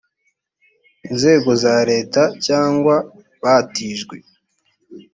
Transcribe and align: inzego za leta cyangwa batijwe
inzego 1.09 1.49
za 1.63 1.75
leta 1.89 2.21
cyangwa 2.45 2.95
batijwe 3.41 4.15